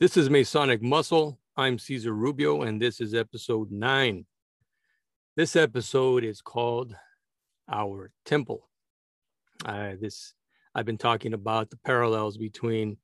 This 0.00 0.16
is 0.16 0.30
Masonic 0.30 0.80
Muscle. 0.80 1.38
I'm 1.58 1.78
Cesar 1.78 2.14
Rubio, 2.14 2.62
and 2.62 2.80
this 2.80 3.02
is 3.02 3.12
episode 3.12 3.70
nine. 3.70 4.24
This 5.36 5.56
episode 5.56 6.24
is 6.24 6.40
called 6.40 6.96
Our 7.70 8.10
Temple. 8.24 8.66
Uh, 9.62 9.96
this 10.00 10.32
I've 10.74 10.86
been 10.86 10.96
talking 10.96 11.34
about 11.34 11.68
the 11.68 11.76
parallels 11.84 12.38
between 12.38 12.96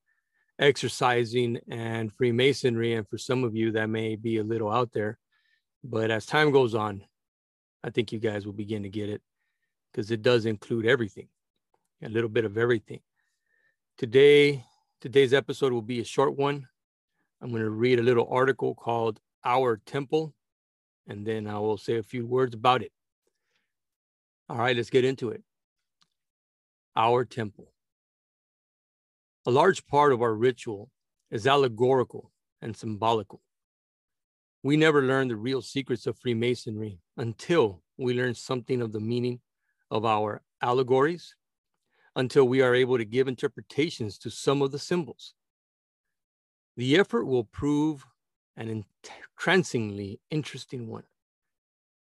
exercising 0.59 1.59
and 1.71 2.11
Freemasonry, 2.15 2.95
and 2.95 3.07
for 3.07 3.19
some 3.19 3.45
of 3.45 3.55
you 3.55 3.73
that 3.73 3.91
may 3.91 4.17
be 4.17 4.39
a 4.39 4.43
little 4.43 4.73
out 4.73 4.95
there, 4.95 5.19
but 5.85 6.11
as 6.11 6.25
time 6.25 6.51
goes 6.51 6.75
on, 6.75 7.05
I 7.85 7.91
think 7.91 8.11
you 8.11 8.19
guys 8.19 8.47
will 8.47 8.55
begin 8.55 8.85
to 8.85 8.89
get 8.89 9.11
it 9.11 9.21
because 9.93 10.11
it 10.11 10.23
does 10.23 10.47
include 10.47 10.87
everything, 10.87 11.29
a 12.03 12.09
little 12.09 12.31
bit 12.31 12.47
of 12.47 12.57
everything. 12.57 13.01
Today, 13.99 14.65
today's 15.03 15.35
episode 15.35 15.75
will 15.75 15.83
be 15.83 16.01
a 16.01 16.05
short 16.05 16.35
one 16.35 16.67
I'm 17.41 17.51
going 17.51 17.63
to 17.63 17.71
read 17.71 17.99
a 17.99 18.03
little 18.03 18.29
article 18.31 18.75
called 18.75 19.21
Our 19.45 19.81
Temple, 19.85 20.35
and 21.07 21.27
then 21.27 21.47
I 21.47 21.59
will 21.59 21.77
say 21.77 21.97
a 21.97 22.03
few 22.03 22.27
words 22.27 22.55
about 22.55 22.83
it. 22.83 22.93
All 24.49 24.59
right, 24.59 24.77
let's 24.77 24.91
get 24.91 25.05
into 25.05 25.31
it. 25.31 25.43
Our 26.95 27.25
temple. 27.25 27.73
A 29.45 29.51
large 29.51 29.87
part 29.87 30.13
of 30.13 30.23
our 30.23 30.35
ritual 30.35 30.91
is 31.31 31.47
allegorical 31.47 32.33
and 32.63 32.77
symbolical. 32.77 33.43
We 34.63 34.77
never 34.77 35.03
learn 35.03 35.29
the 35.29 35.37
real 35.37 35.63
secrets 35.63 36.07
of 36.07 36.19
Freemasonry 36.19 37.01
until 37.17 37.83
we 37.99 38.15
learn 38.15 38.35
something 38.35 38.81
of 38.81 38.93
the 38.93 39.01
meaning 39.01 39.41
of 39.91 40.05
our 40.05 40.43
allegories, 40.63 41.35
until 42.15 42.45
we 42.49 42.63
are 42.63 42.75
able 42.75 42.99
to 42.99 43.05
give 43.05 43.29
interpretations 43.29 44.17
to 44.19 44.31
some 44.31 44.63
of 44.63 44.73
the 44.73 44.79
symbols. 44.79 45.35
The 46.77 46.99
effort 46.99 47.25
will 47.25 47.45
prove 47.45 48.07
an 48.57 48.85
entrancingly 49.39 50.21
interesting 50.31 50.89
one. 50.89 51.05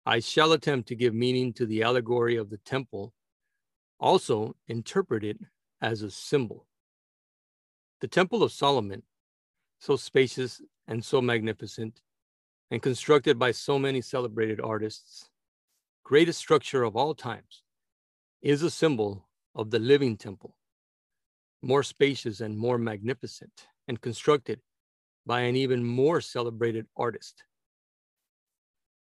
I 0.05 0.21
shall 0.21 0.53
attempt 0.53 0.89
to 0.89 0.95
give 0.95 1.15
meaning 1.15 1.53
to 1.55 1.67
the 1.67 1.83
allegory 1.83 2.37
of 2.37 2.51
the 2.51 2.59
temple, 2.59 3.15
also 3.99 4.57
interpret 4.67 5.25
it 5.25 5.39
as 5.81 6.03
a 6.03 6.11
symbol. 6.11 6.67
The 8.01 8.09
Temple 8.09 8.43
of 8.43 8.53
Solomon, 8.53 9.03
so 9.79 9.97
spacious 9.97 10.61
and 10.87 11.05
so 11.05 11.21
magnificent, 11.21 12.01
and 12.71 12.83
constructed 12.83 13.39
by 13.39 13.53
so 13.53 13.79
many 13.79 14.01
celebrated 14.01 14.61
artists, 14.61 15.31
greatest 16.05 16.39
structure 16.39 16.85
of 16.85 16.97
all 16.97 17.15
times, 17.15 17.63
is 18.43 18.63
a 18.63 18.71
symbol 18.71 19.27
of 19.55 19.71
the 19.71 19.79
living 19.79 20.17
temple, 20.17 20.55
more 21.63 21.83
spacious 21.83 22.41
and 22.41 22.57
more 22.57 22.79
magnificent, 22.79 23.67
and 23.89 24.01
constructed 24.01 24.61
by 25.27 25.41
an 25.41 25.57
even 25.57 25.83
more 25.85 26.21
celebrated 26.21 26.87
artist. 26.97 27.43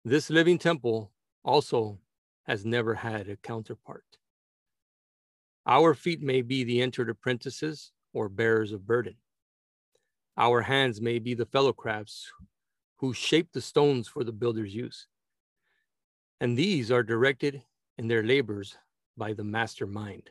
This 0.05 0.29
living 0.29 0.59
temple 0.59 1.13
also 1.45 1.99
has 2.45 2.67
never 2.67 2.95
had 2.95 3.29
a 3.29 3.37
counterpart. 3.37 4.05
Our 5.67 5.95
feet 5.95 6.21
may 6.21 6.43
be 6.43 6.65
the 6.65 6.83
entered 6.83 7.09
apprentices 7.09 7.93
or 8.13 8.29
bearers 8.29 8.73
of 8.73 8.87
burden. 8.87 9.15
Our 10.37 10.63
hands 10.63 11.01
may 11.01 11.21
be 11.21 11.35
the 11.35 11.47
fellow 11.47 11.73
crafts 11.73 12.31
who 12.97 13.15
shape 13.15 13.53
the 13.53 13.61
stones 13.61 14.09
for 14.09 14.25
the 14.25 14.33
builder's 14.33 14.75
use. 14.75 15.07
And 16.41 16.59
these 16.59 16.91
are 16.91 17.05
directed 17.05 17.63
in 17.99 18.09
their 18.09 18.25
labors 18.25 18.77
by 19.17 19.33
the 19.35 19.45
master 19.45 19.87
mind. 19.87 20.31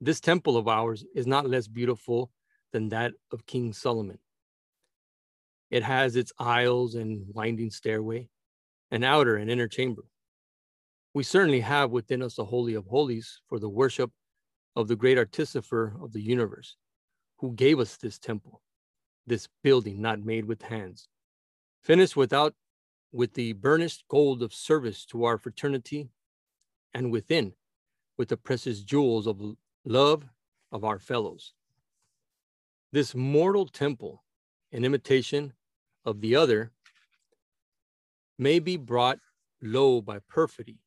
This 0.00 0.20
temple 0.20 0.56
of 0.56 0.66
ours 0.66 1.04
is 1.14 1.26
not 1.26 1.48
less 1.48 1.68
beautiful 1.68 2.32
than 2.74 2.88
that 2.88 3.12
of 3.30 3.46
King 3.46 3.72
Solomon. 3.72 4.18
It 5.70 5.84
has 5.84 6.16
its 6.16 6.32
aisles 6.40 6.96
and 6.96 7.24
winding 7.32 7.70
stairway, 7.70 8.28
an 8.90 9.04
outer 9.04 9.36
and 9.36 9.48
inner 9.48 9.68
chamber. 9.68 10.02
We 11.14 11.22
certainly 11.22 11.60
have 11.60 11.92
within 11.92 12.20
us 12.20 12.36
a 12.36 12.44
holy 12.44 12.74
of 12.74 12.86
holies 12.86 13.40
for 13.48 13.60
the 13.60 13.68
worship 13.68 14.10
of 14.74 14.88
the 14.88 14.96
great 14.96 15.18
artificer 15.18 15.94
of 16.02 16.12
the 16.12 16.20
universe, 16.20 16.74
who 17.38 17.52
gave 17.52 17.78
us 17.78 17.96
this 17.96 18.18
temple, 18.18 18.60
this 19.24 19.46
building 19.62 20.02
not 20.02 20.18
made 20.18 20.44
with 20.44 20.62
hands, 20.62 21.06
finished 21.80 22.16
without 22.16 22.54
with 23.12 23.34
the 23.34 23.52
burnished 23.52 24.02
gold 24.08 24.42
of 24.42 24.52
service 24.52 25.06
to 25.06 25.22
our 25.22 25.38
fraternity, 25.38 26.08
and 26.92 27.12
within 27.12 27.52
with 28.18 28.30
the 28.30 28.36
precious 28.36 28.82
jewels 28.82 29.28
of 29.28 29.40
love 29.84 30.24
of 30.72 30.82
our 30.82 30.98
fellows. 30.98 31.54
This 32.94 33.12
mortal 33.12 33.66
temple, 33.66 34.22
in 34.70 34.84
imitation 34.84 35.54
of 36.04 36.20
the 36.20 36.36
other, 36.36 36.70
may 38.38 38.60
be 38.60 38.76
brought 38.76 39.18
low 39.60 40.00
by 40.00 40.20
perfidy, 40.28 40.78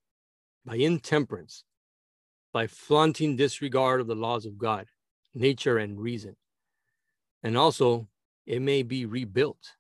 by 0.66 0.78
intemperance, 0.78 1.66
by 2.53 2.66
flaunting 2.66 3.35
disregard 3.35 4.00
of 4.00 4.07
the 4.07 4.16
laws 4.16 4.45
of 4.45 4.57
God, 4.57 4.88
nature, 5.34 5.78
and 5.78 6.00
reason. 6.00 6.38
And 7.44 7.57
also, 7.57 8.07
it 8.45 8.62
may 8.62 8.84
be 8.84 9.06
rebuilt, 9.06 9.74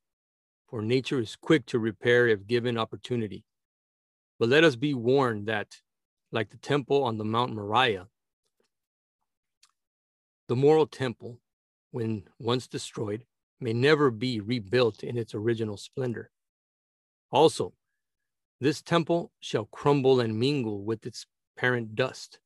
for 0.67 0.81
nature 0.81 1.21
is 1.21 1.37
quick 1.37 1.65
to 1.67 1.79
repair 1.79 2.27
if 2.27 2.45
given 2.45 2.77
opportunity. 2.77 3.45
But 4.37 4.49
let 4.49 4.65
us 4.65 4.75
be 4.75 4.93
warned 4.93 5.47
that, 5.47 5.77
like 6.33 6.49
the 6.49 6.57
temple 6.57 7.05
on 7.05 7.19
the 7.19 7.23
Mount 7.23 7.55
Moriah, 7.55 8.07
the 10.49 10.57
moral 10.57 10.87
temple, 10.87 11.39
when 11.91 12.23
once 12.39 12.67
destroyed, 12.67 13.25
may 13.59 13.73
never 13.73 14.11
be 14.11 14.39
rebuilt 14.39 15.03
in 15.03 15.17
its 15.17 15.33
original 15.33 15.77
splendor. 15.77 16.29
Also, 17.31 17.73
this 18.59 18.81
temple 18.81 19.31
shall 19.39 19.65
crumble 19.65 20.19
and 20.19 20.39
mingle 20.39 20.83
with 20.83 21.05
its 21.05 21.25
parent 21.57 21.95
dust. 21.95 22.39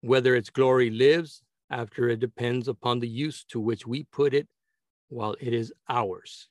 Whether 0.00 0.34
its 0.34 0.50
glory 0.50 0.90
lives 0.90 1.42
after 1.70 2.08
it 2.08 2.20
depends 2.20 2.68
upon 2.68 3.00
the 3.00 3.08
use 3.08 3.44
to 3.44 3.60
which 3.60 3.86
we 3.86 4.04
put 4.04 4.34
it 4.34 4.48
while 5.08 5.34
it 5.40 5.52
is 5.52 5.72
ours. 5.88 6.48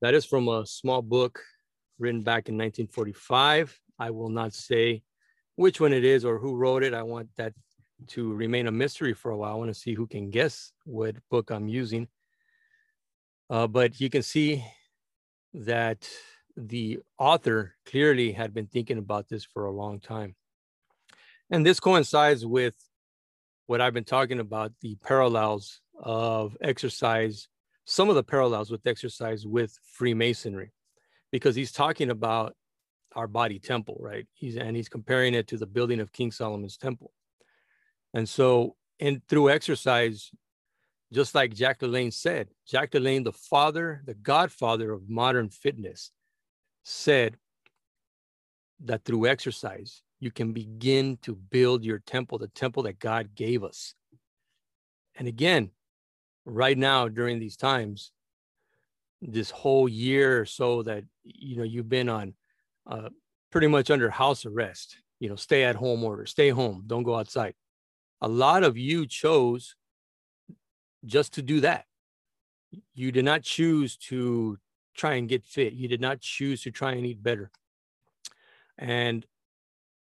That 0.00 0.14
is 0.14 0.24
from 0.24 0.48
a 0.48 0.66
small 0.66 1.02
book 1.02 1.40
written 1.98 2.22
back 2.22 2.48
in 2.48 2.56
1945. 2.56 3.78
I 3.98 4.10
will 4.10 4.28
not 4.28 4.52
say 4.52 5.02
which 5.56 5.80
one 5.80 5.92
it 5.92 6.04
is 6.04 6.24
or 6.24 6.38
who 6.38 6.56
wrote 6.56 6.82
it. 6.82 6.92
I 6.92 7.02
want 7.02 7.28
that 7.36 7.54
to 8.08 8.34
remain 8.34 8.66
a 8.66 8.72
mystery 8.72 9.14
for 9.14 9.30
a 9.30 9.36
while. 9.36 9.52
I 9.52 9.56
want 9.56 9.70
to 9.70 9.74
see 9.74 9.94
who 9.94 10.06
can 10.06 10.30
guess 10.30 10.72
what 10.84 11.16
book 11.30 11.50
I'm 11.50 11.68
using. 11.68 12.08
Uh, 13.50 13.66
but 13.66 14.00
you 14.00 14.10
can 14.10 14.22
see 14.22 14.64
that 15.52 16.08
the 16.56 17.00
author 17.18 17.74
clearly 17.86 18.32
had 18.32 18.54
been 18.54 18.66
thinking 18.66 18.98
about 18.98 19.28
this 19.28 19.44
for 19.44 19.66
a 19.66 19.72
long 19.72 20.00
time. 20.00 20.34
And 21.50 21.64
this 21.64 21.80
coincides 21.80 22.46
with 22.46 22.74
what 23.66 23.80
I've 23.80 23.94
been 23.94 24.04
talking 24.04 24.40
about 24.40 24.72
the 24.80 24.96
parallels 24.96 25.80
of 26.00 26.56
exercise, 26.60 27.48
some 27.84 28.08
of 28.08 28.14
the 28.14 28.22
parallels 28.22 28.70
with 28.70 28.86
exercise 28.86 29.46
with 29.46 29.78
Freemasonry, 29.84 30.72
because 31.30 31.54
he's 31.54 31.72
talking 31.72 32.10
about 32.10 32.54
our 33.14 33.26
body 33.26 33.58
temple, 33.58 33.96
right? 34.00 34.26
He's 34.32 34.56
and 34.56 34.76
he's 34.76 34.88
comparing 34.88 35.34
it 35.34 35.46
to 35.48 35.56
the 35.56 35.66
building 35.66 36.00
of 36.00 36.12
King 36.12 36.32
Solomon's 36.32 36.76
temple. 36.76 37.12
And 38.14 38.28
so, 38.28 38.76
and 39.00 39.20
through 39.28 39.50
exercise, 39.50 40.30
just 41.12 41.34
like 41.34 41.52
Jack 41.52 41.80
LaLanne 41.80 42.12
said, 42.12 42.48
Jack 42.66 42.92
LaLanne, 42.92 43.24
the 43.24 43.32
father, 43.32 44.02
the 44.06 44.14
godfather 44.14 44.92
of 44.92 45.10
modern 45.10 45.50
fitness, 45.50 46.12
said 46.84 47.36
that 48.84 49.04
through 49.04 49.26
exercise, 49.26 50.02
you 50.20 50.30
can 50.30 50.52
begin 50.52 51.18
to 51.22 51.34
build 51.34 51.84
your 51.84 51.98
temple, 51.98 52.38
the 52.38 52.48
temple 52.48 52.84
that 52.84 53.00
God 53.00 53.34
gave 53.34 53.64
us. 53.64 53.94
And 55.16 55.26
again, 55.26 55.70
right 56.46 56.78
now 56.78 57.08
during 57.08 57.40
these 57.40 57.56
times, 57.56 58.12
this 59.20 59.50
whole 59.50 59.88
year 59.88 60.40
or 60.40 60.44
so 60.44 60.82
that 60.82 61.04
you 61.24 61.56
know 61.56 61.62
you've 61.62 61.88
been 61.88 62.08
on 62.08 62.34
uh, 62.86 63.08
pretty 63.50 63.66
much 63.66 63.90
under 63.90 64.10
house 64.10 64.44
arrest, 64.44 64.98
you 65.18 65.28
know, 65.28 65.36
stay 65.36 65.64
at 65.64 65.76
home 65.76 66.04
order, 66.04 66.26
stay 66.26 66.50
home, 66.50 66.84
don't 66.86 67.04
go 67.04 67.16
outside 67.16 67.54
a 68.24 68.28
lot 68.28 68.64
of 68.64 68.78
you 68.78 69.06
chose 69.06 69.76
just 71.04 71.34
to 71.34 71.42
do 71.42 71.60
that. 71.60 71.84
You 72.94 73.12
did 73.12 73.24
not 73.24 73.42
choose 73.42 73.98
to 74.08 74.58
try 74.94 75.14
and 75.14 75.28
get 75.28 75.44
fit. 75.44 75.74
You 75.74 75.88
did 75.88 76.00
not 76.00 76.20
choose 76.20 76.62
to 76.62 76.70
try 76.70 76.92
and 76.92 77.04
eat 77.04 77.22
better. 77.22 77.50
And 78.78 79.26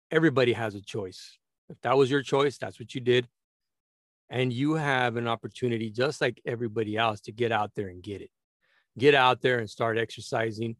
everybody 0.09 0.53
has 0.53 0.75
a 0.75 0.81
choice. 0.81 1.38
If 1.69 1.81
that 1.81 1.97
was 1.97 2.09
your 2.09 2.21
choice, 2.21 2.57
that's 2.57 2.79
what 2.79 2.95
you 2.95 3.01
did. 3.01 3.27
And 4.29 4.53
you 4.53 4.75
have 4.75 5.17
an 5.17 5.27
opportunity, 5.27 5.89
just 5.89 6.21
like 6.21 6.41
everybody 6.45 6.95
else, 6.95 7.19
to 7.21 7.33
get 7.33 7.51
out 7.51 7.71
there 7.75 7.89
and 7.89 8.01
get 8.01 8.21
it. 8.21 8.31
Get 8.97 9.13
out 9.13 9.41
there 9.41 9.59
and 9.59 9.69
start 9.69 9.97
exercising. 9.97 10.77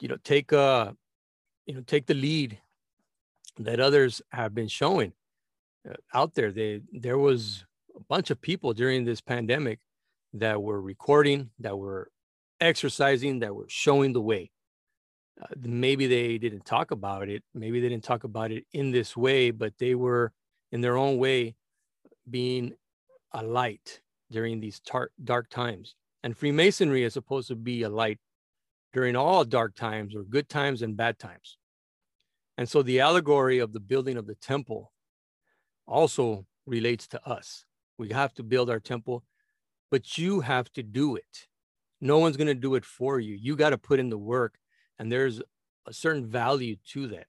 You 0.00 0.08
know, 0.08 0.18
take 0.22 0.52
a, 0.52 0.94
you 1.66 1.74
know, 1.74 1.80
take 1.80 2.06
the 2.06 2.14
lead 2.14 2.60
that 3.58 3.80
others 3.80 4.22
have 4.30 4.54
been 4.54 4.68
showing. 4.68 5.12
Out 6.14 6.34
there. 6.34 6.52
They 6.52 6.80
there 6.92 7.18
was 7.18 7.64
a 7.96 8.00
bunch 8.08 8.30
of 8.30 8.40
people 8.40 8.72
during 8.72 9.04
this 9.04 9.20
pandemic 9.20 9.80
that 10.34 10.62
were 10.62 10.80
recording, 10.80 11.50
that 11.60 11.76
were 11.76 12.10
exercising, 12.60 13.40
that 13.40 13.54
were 13.54 13.68
showing 13.68 14.12
the 14.12 14.20
way. 14.20 14.50
Uh, 15.40 15.46
maybe 15.62 16.06
they 16.06 16.38
didn't 16.38 16.64
talk 16.64 16.90
about 16.90 17.28
it. 17.28 17.42
Maybe 17.54 17.80
they 17.80 17.88
didn't 17.88 18.04
talk 18.04 18.24
about 18.24 18.50
it 18.50 18.64
in 18.72 18.90
this 18.90 19.16
way, 19.16 19.50
but 19.50 19.72
they 19.78 19.94
were 19.94 20.32
in 20.72 20.80
their 20.80 20.96
own 20.96 21.18
way 21.18 21.54
being 22.28 22.74
a 23.32 23.42
light 23.42 24.00
during 24.30 24.60
these 24.60 24.80
tar- 24.80 25.10
dark 25.22 25.48
times. 25.48 25.94
And 26.22 26.36
Freemasonry 26.36 27.04
is 27.04 27.14
supposed 27.14 27.48
to 27.48 27.56
be 27.56 27.82
a 27.82 27.88
light 27.88 28.18
during 28.92 29.16
all 29.16 29.44
dark 29.44 29.74
times 29.74 30.14
or 30.14 30.24
good 30.24 30.48
times 30.48 30.82
and 30.82 30.96
bad 30.96 31.18
times. 31.18 31.56
And 32.56 32.68
so 32.68 32.82
the 32.82 33.00
allegory 33.00 33.60
of 33.60 33.72
the 33.72 33.80
building 33.80 34.16
of 34.16 34.26
the 34.26 34.34
temple 34.34 34.92
also 35.88 36.46
relates 36.66 37.08
to 37.08 37.28
us. 37.28 37.64
We 37.98 38.10
have 38.10 38.34
to 38.34 38.42
build 38.42 38.70
our 38.70 38.80
temple, 38.80 39.24
but 39.90 40.18
you 40.18 40.40
have 40.40 40.72
to 40.74 40.82
do 40.82 41.16
it. 41.16 41.46
No 42.00 42.18
one's 42.18 42.36
going 42.36 42.48
to 42.48 42.54
do 42.54 42.76
it 42.76 42.84
for 42.84 43.18
you. 43.18 43.34
You 43.34 43.56
got 43.56 43.70
to 43.70 43.78
put 43.78 43.98
in 43.98 44.10
the 44.10 44.18
work, 44.18 44.54
and 44.98 45.10
there's 45.10 45.40
a 45.86 45.92
certain 45.92 46.26
value 46.26 46.76
to 46.92 47.08
that. 47.08 47.26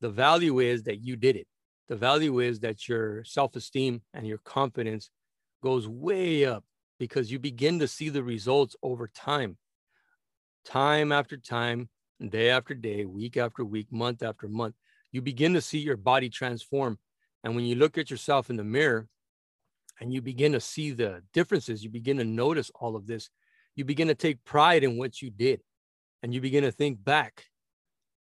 The 0.00 0.10
value 0.10 0.58
is 0.58 0.82
that 0.82 1.00
you 1.00 1.16
did 1.16 1.36
it. 1.36 1.46
The 1.88 1.96
value 1.96 2.40
is 2.40 2.60
that 2.60 2.88
your 2.88 3.24
self 3.24 3.56
esteem 3.56 4.02
and 4.12 4.26
your 4.26 4.38
confidence 4.38 5.10
goes 5.62 5.86
way 5.88 6.44
up 6.44 6.64
because 6.98 7.30
you 7.30 7.38
begin 7.38 7.78
to 7.78 7.88
see 7.88 8.08
the 8.08 8.22
results 8.22 8.76
over 8.82 9.08
time, 9.08 9.56
time 10.64 11.12
after 11.12 11.36
time, 11.36 11.88
day 12.28 12.50
after 12.50 12.74
day, 12.74 13.04
week 13.04 13.36
after 13.36 13.64
week, 13.64 13.88
month 13.90 14.22
after 14.22 14.48
month, 14.48 14.74
you 15.10 15.20
begin 15.20 15.54
to 15.54 15.60
see 15.60 15.78
your 15.78 15.96
body 15.96 16.28
transform. 16.28 16.98
And 17.44 17.54
when 17.56 17.64
you 17.64 17.74
look 17.74 17.98
at 17.98 18.10
yourself 18.10 18.50
in 18.50 18.56
the 18.56 18.64
mirror 18.64 19.08
and 20.00 20.12
you 20.12 20.22
begin 20.22 20.52
to 20.52 20.60
see 20.60 20.92
the 20.92 21.22
differences, 21.32 21.82
you 21.82 21.90
begin 21.90 22.16
to 22.18 22.24
notice 22.24 22.70
all 22.74 22.96
of 22.96 23.06
this, 23.06 23.30
you 23.74 23.84
begin 23.84 24.08
to 24.08 24.14
take 24.14 24.44
pride 24.44 24.84
in 24.84 24.98
what 24.98 25.22
you 25.22 25.30
did. 25.30 25.60
And 26.22 26.32
you 26.32 26.40
begin 26.40 26.62
to 26.64 26.72
think 26.72 27.02
back 27.02 27.46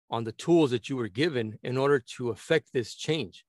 on 0.10 0.24
the 0.24 0.32
tools 0.32 0.72
that 0.72 0.90
you 0.90 0.96
were 0.96 1.08
given 1.08 1.60
in 1.64 1.78
order 1.78 2.00
to 2.18 2.30
affect 2.30 2.74
this 2.74 2.96
change. 2.96 3.46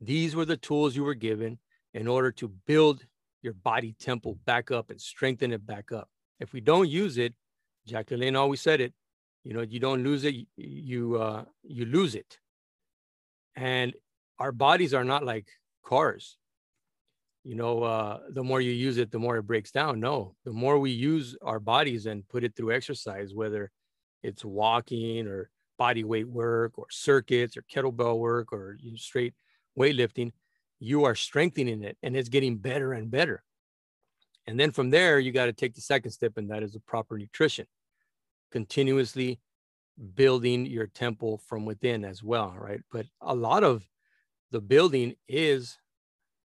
These 0.00 0.36
were 0.36 0.44
the 0.44 0.56
tools 0.56 0.94
you 0.94 1.04
were 1.04 1.14
given 1.14 1.58
in 1.92 2.06
order 2.06 2.30
to 2.32 2.48
build 2.66 3.04
your 3.42 3.52
body 3.52 3.96
temple 3.98 4.38
back 4.44 4.70
up 4.70 4.90
and 4.90 5.00
strengthen 5.00 5.52
it 5.52 5.66
back 5.66 5.92
up. 5.92 6.08
If 6.38 6.52
we 6.52 6.60
don't 6.60 6.88
use 6.88 7.18
it, 7.18 7.34
Jack 7.86 8.08
LaLanne 8.08 8.38
always 8.38 8.60
said 8.60 8.80
it, 8.80 8.94
you 9.44 9.54
know 9.54 9.62
you 9.62 9.80
don't 9.80 10.04
lose 10.04 10.24
it 10.24 10.34
you 10.56 11.16
uh 11.16 11.44
you 11.62 11.84
lose 11.84 12.14
it 12.14 12.38
and 13.56 13.94
our 14.40 14.52
bodies 14.52 14.94
are 14.94 15.04
not 15.04 15.24
like 15.24 15.46
cars. 15.84 16.38
You 17.44 17.54
know 17.54 17.82
uh 17.82 18.20
the 18.30 18.42
more 18.42 18.60
you 18.60 18.72
use 18.72 18.98
it 18.98 19.10
the 19.10 19.18
more 19.18 19.36
it 19.36 19.46
breaks 19.46 19.70
down. 19.70 20.00
No 20.00 20.34
the 20.44 20.52
more 20.52 20.78
we 20.78 20.90
use 20.90 21.36
our 21.42 21.60
bodies 21.60 22.06
and 22.06 22.28
put 22.28 22.44
it 22.44 22.56
through 22.56 22.72
exercise 22.72 23.34
whether 23.34 23.70
it's 24.22 24.44
walking 24.44 25.26
or 25.26 25.50
body 25.78 26.04
weight 26.04 26.28
work 26.28 26.78
or 26.78 26.86
circuits 26.90 27.56
or 27.56 27.62
kettlebell 27.62 28.18
work 28.18 28.52
or 28.52 28.76
you 28.80 28.90
know, 28.90 28.96
straight 28.96 29.34
weightlifting 29.78 30.32
you 30.80 31.04
are 31.04 31.14
strengthening 31.14 31.82
it 31.82 31.96
and 32.02 32.16
it's 32.16 32.30
getting 32.30 32.56
better 32.56 32.94
and 32.94 33.10
better. 33.10 33.42
And 34.46 34.58
then 34.58 34.72
from 34.72 34.90
there 34.90 35.18
you 35.18 35.30
got 35.30 35.46
to 35.46 35.52
take 35.52 35.74
the 35.74 35.82
second 35.82 36.10
step 36.10 36.32
and 36.36 36.50
that 36.50 36.62
is 36.62 36.72
the 36.72 36.80
proper 36.80 37.16
nutrition. 37.18 37.66
Continuously 38.50 39.38
building 40.14 40.66
your 40.66 40.86
temple 40.86 41.40
from 41.46 41.66
within 41.66 42.04
as 42.04 42.22
well, 42.22 42.54
right? 42.58 42.80
But 42.90 43.06
a 43.20 43.34
lot 43.34 43.62
of 43.62 43.86
the 44.50 44.60
building 44.60 45.14
is 45.28 45.78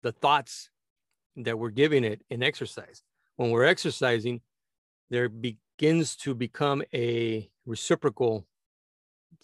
the 0.01 0.11
thoughts 0.11 0.69
that 1.37 1.57
we're 1.57 1.69
giving 1.69 2.03
it 2.03 2.21
in 2.29 2.43
exercise. 2.43 3.03
When 3.35 3.51
we're 3.51 3.65
exercising, 3.65 4.41
there 5.09 5.29
begins 5.29 6.15
to 6.17 6.35
become 6.35 6.83
a 6.93 7.49
reciprocal 7.65 8.45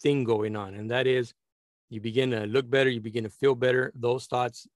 thing 0.01 0.24
going 0.24 0.56
on. 0.56 0.75
And 0.75 0.92
that 0.92 1.07
is 1.07 1.34
you 1.90 2.01
begin 2.01 2.31
to 2.31 2.46
look 2.46 2.69
better, 2.69 2.90
you 2.90 3.01
begin 3.01 3.24
to 3.24 3.30
feel 3.30 3.56
better. 3.56 3.92
Those 3.96 4.25
thoughts 4.25 4.68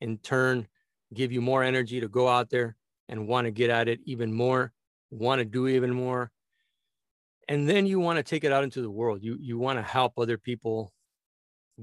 in 0.00 0.18
turn 0.18 0.66
give 1.12 1.32
you 1.32 1.40
more 1.40 1.62
energy 1.62 2.00
to 2.00 2.08
go 2.08 2.28
out 2.28 2.48
there 2.50 2.76
and 3.08 3.28
want 3.28 3.46
to 3.46 3.50
get 3.50 3.68
at 3.68 3.88
it 3.88 4.00
even 4.04 4.32
more, 4.32 4.72
want 5.10 5.40
to 5.40 5.44
do 5.44 5.68
even 5.68 5.92
more, 5.92 6.30
and 7.48 7.68
then 7.68 7.86
you 7.86 8.00
want 8.00 8.16
to 8.16 8.22
take 8.22 8.44
it 8.44 8.52
out 8.52 8.64
into 8.64 8.82
the 8.82 8.90
world 8.90 9.22
you 9.22 9.36
you 9.40 9.58
want 9.58 9.78
to 9.78 9.82
help 9.82 10.12
other 10.16 10.38
people 10.38 10.92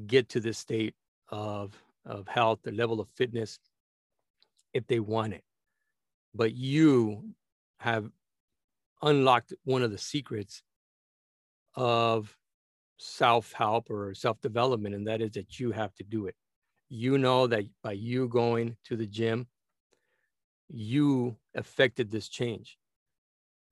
get 0.07 0.30
to 0.30 0.40
this 0.40 0.57
state 0.57 0.95
of 1.30 1.78
of 2.06 2.28
health 2.28 2.60
the 2.64 2.72
level 2.72 3.00
of 3.00 3.08
fitness 3.16 3.60
if 4.74 4.86
they 4.88 5.00
want 5.00 5.34
it. 5.34 5.44
But 6.34 6.54
you 6.56 7.34
have 7.78 8.10
unlocked 9.02 9.54
one 9.64 9.84
of 9.84 9.92
the 9.92 9.98
secrets 9.98 10.62
of 11.76 12.36
self 12.98 13.54
help 13.54 13.90
or 13.90 14.14
self 14.14 14.42
development 14.42 14.96
and 14.96 15.08
that 15.08 15.22
is 15.22 15.31
that 15.31 15.60
you 15.60 15.72
have 15.72 15.94
to 15.96 16.04
do 16.04 16.26
it. 16.28 16.36
You 16.90 17.18
know 17.18 17.48
that 17.48 17.66
by 17.84 17.94
you 17.94 18.28
going 18.28 18.76
to 18.86 18.96
the 18.96 19.08
gym 19.08 19.48
you 20.70 21.36
affected 21.56 22.12
this 22.12 22.30
change. 22.30 22.78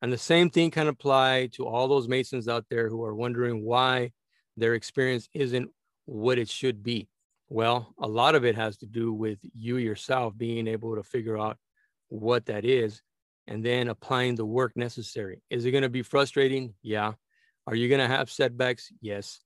And 0.02 0.12
the 0.12 0.18
same 0.18 0.50
thing 0.50 0.72
can 0.72 0.88
apply 0.88 1.50
to 1.54 1.66
all 1.66 1.88
those 1.88 2.08
Masons 2.08 2.48
out 2.48 2.66
there 2.70 2.90
who 2.90 3.04
are 3.04 3.16
wondering 3.16 3.64
why 3.64 4.12
their 4.56 4.74
experience 4.74 5.28
isn't 5.34 5.70
what 6.06 6.38
it 6.38 6.50
should 6.50 6.84
be. 6.84 7.08
Well, 7.50 7.94
a 8.00 8.08
lot 8.08 8.36
of 8.36 8.44
it 8.46 8.56
has 8.56 8.78
to 8.78 8.86
do 8.86 9.14
with 9.14 9.40
you 9.54 9.78
yourself 9.78 10.38
being 10.38 10.68
able 10.68 10.96
to 10.96 11.04
figure 11.04 11.38
out 11.38 11.58
what 12.10 12.46
that 12.48 12.66
is 12.66 13.02
and 13.48 13.64
then 13.64 13.88
applying 13.88 14.36
the 14.36 14.46
work 14.46 14.76
necessary. 14.76 15.42
Is 15.50 15.66
it 15.66 15.72
going 15.72 15.84
to 15.84 15.90
be 15.90 16.02
frustrating? 16.02 16.74
Yeah. 16.82 17.14
Are 17.66 17.76
you 17.76 17.88
going 17.88 18.02
to 18.02 18.08
have 18.08 18.30
setbacks? 18.30 18.92
Yes. 19.02 19.40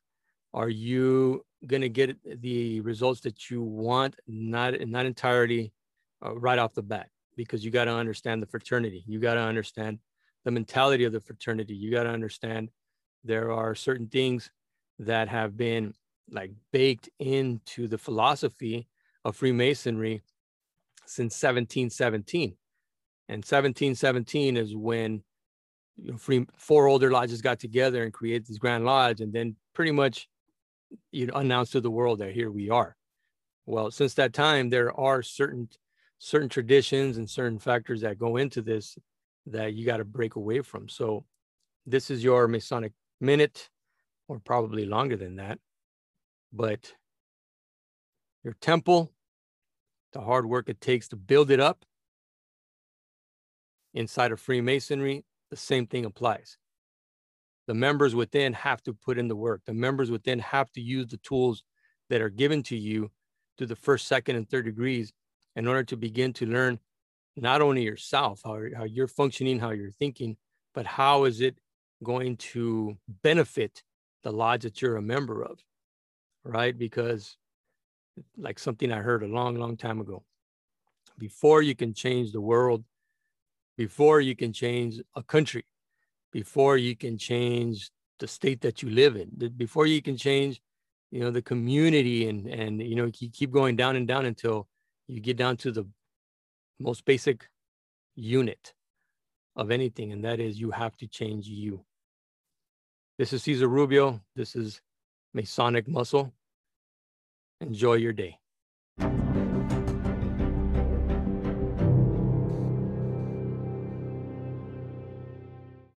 Are 0.54 0.70
you 0.70 1.46
going 1.66 1.82
to 1.82 1.90
get 1.90 2.18
the 2.42 2.82
results 2.82 3.22
that 3.22 3.50
you 3.50 3.62
want? 3.62 4.16
Not 4.28 4.80
not 4.88 5.06
entirely 5.06 5.72
uh, 6.26 6.36
right 6.36 6.60
off 6.60 6.74
the 6.74 6.82
bat 6.82 7.08
because 7.38 7.64
you 7.64 7.72
got 7.72 7.86
to 7.86 7.94
understand 7.94 8.42
the 8.42 8.48
fraternity. 8.48 9.04
You 9.08 9.20
got 9.20 9.36
to 9.36 9.42
understand 9.42 10.00
the 10.44 10.52
mentality 10.52 11.06
of 11.06 11.14
the 11.14 11.22
fraternity. 11.22 11.76
You 11.76 11.92
got 11.92 12.04
to 12.04 12.10
understand 12.10 12.70
there 13.24 13.52
are 13.52 13.76
certain 13.76 14.08
things 14.08 14.50
that 15.00 15.30
have 15.30 15.56
been 15.56 15.94
like 16.30 16.52
baked 16.72 17.10
into 17.20 17.88
the 17.88 17.98
philosophy 17.98 18.88
of 19.26 19.36
Freemasonry 19.36 20.22
since 21.06 21.34
1717. 21.42 22.56
And 23.30 23.38
1717 23.38 24.58
is 24.58 24.76
when 24.76 25.24
you 25.98 26.12
know, 26.12 26.18
free, 26.18 26.46
four 26.58 26.88
older 26.88 27.12
lodges 27.12 27.42
got 27.42 27.60
together 27.60 28.04
and 28.04 28.14
created 28.14 28.48
this 28.48 28.58
Grand 28.58 28.86
Lodge, 28.86 29.22
and 29.22 29.32
then 29.32 29.56
pretty 29.74 29.92
much 29.92 30.28
you 31.12 31.28
know, 31.28 31.34
announced 31.36 31.74
to 31.74 31.82
the 31.82 31.92
world 31.92 32.20
that 32.20 32.32
here 32.32 32.52
we 32.52 32.70
are. 32.70 32.96
Well, 33.66 33.92
since 33.92 34.14
that 34.16 34.34
time, 34.34 34.70
there 34.70 34.98
are 35.00 35.22
certain 35.22 35.70
certain 36.18 36.50
traditions 36.50 37.18
and 37.18 37.30
certain 37.30 37.58
factors 37.58 38.02
that 38.02 38.20
go 38.20 38.38
into 38.38 38.62
this 38.62 38.98
that 39.48 39.74
you 39.74 39.86
got 39.86 39.98
to 39.98 40.06
break 40.06 40.36
away 40.36 40.62
from. 40.62 40.88
So 40.88 41.26
this 41.86 42.12
is 42.12 42.24
your 42.24 42.48
Masonic 42.48 42.94
minute, 43.20 43.70
or 44.28 44.40
probably 44.40 44.86
longer 44.86 45.18
than 45.18 45.36
that. 45.38 45.60
But 46.54 46.94
your 48.44 48.56
temple, 48.62 49.12
the 50.14 50.22
hard 50.22 50.46
work 50.46 50.70
it 50.70 50.82
takes 50.82 51.08
to 51.10 51.16
build 51.16 51.52
it 51.52 51.60
up 51.60 51.86
inside 53.94 54.32
of 54.32 54.40
Freemasonry, 54.40 55.26
the 55.50 55.58
same 55.58 55.88
thing 55.88 56.06
applies. 56.06 56.58
The 57.68 57.74
members 57.74 58.16
within 58.16 58.54
have 58.54 58.82
to 58.84 58.94
put 58.94 59.18
in 59.18 59.28
the 59.28 59.36
work. 59.36 59.62
The 59.66 59.74
members 59.74 60.10
within 60.10 60.40
have 60.40 60.72
to 60.74 60.82
use 60.82 61.08
the 61.08 61.18
tools 61.18 61.64
that 62.10 62.22
are 62.22 62.30
given 62.30 62.64
to 62.64 62.78
you 62.78 63.12
through 63.58 63.68
the 63.68 63.76
first, 63.76 64.08
second, 64.08 64.36
and 64.36 64.50
third 64.50 64.66
degrees 64.66 65.14
in 65.56 65.68
order 65.68 65.84
to 65.84 65.98
begin 65.98 66.34
to 66.34 66.46
learn 66.46 66.80
not 67.36 67.62
only 67.62 67.84
yourself, 67.84 68.42
how, 68.44 68.60
how 68.76 68.84
you're 68.84 69.08
functioning, 69.08 69.60
how 69.60 69.70
you're 69.70 69.92
thinking, 69.92 70.38
but 70.74 70.86
how 70.86 71.26
is 71.26 71.42
it 71.42 71.58
going 72.04 72.38
to 72.38 72.98
benefit 73.24 73.84
the 74.24 74.32
lodge 74.32 74.64
that 74.64 74.82
you're 74.82 74.98
a 74.98 75.02
member 75.02 75.44
of, 75.44 75.60
right? 76.44 76.78
Because, 76.78 77.38
like 78.38 78.60
something 78.60 78.92
I 78.92 78.98
heard 78.98 79.24
a 79.24 79.28
long, 79.28 79.56
long 79.56 79.78
time 79.78 80.00
ago, 80.00 80.24
before 81.18 81.62
you 81.62 81.76
can 81.76 81.94
change 81.94 82.32
the 82.32 82.42
world, 82.42 82.84
before 83.78 84.22
you 84.22 84.36
can 84.36 84.54
change 84.54 85.02
a 85.16 85.24
country, 85.24 85.66
before 86.32 86.78
you 86.78 86.96
can 86.96 87.18
change 87.18 87.90
the 88.20 88.28
state 88.28 88.62
that 88.62 88.82
you 88.82 88.90
live 88.90 89.16
in, 89.16 89.30
before 89.58 89.86
you 89.86 90.02
can 90.02 90.18
change, 90.18 90.62
you 91.12 91.20
know, 91.20 91.32
the 91.32 91.42
community 91.42 92.28
and 92.30 92.48
and 92.48 92.82
you 92.82 92.96
know, 92.96 93.10
you 93.20 93.30
keep 93.30 93.52
going 93.52 93.76
down 93.76 93.96
and 93.96 94.08
down 94.08 94.26
until 94.26 94.68
you 95.08 95.20
get 95.20 95.38
down 95.38 95.58
to 95.58 95.72
the 95.72 95.86
most 96.80 97.06
basic 97.06 97.48
unit 98.16 98.74
of 99.56 99.72
anything, 99.72 100.12
and 100.12 100.24
that 100.24 100.40
is 100.40 100.60
you 100.60 100.72
have 100.72 100.96
to 100.98 101.08
change 101.08 101.48
you. 101.48 101.84
This 103.18 103.34
is 103.34 103.44
Cesar 103.44 103.68
Rubio. 103.68 104.22
This 104.36 104.56
is 104.56 104.82
Masonic 105.34 105.88
Muscle. 105.88 106.34
Enjoy 107.62 107.94
your 107.94 108.14
day. 108.14 108.41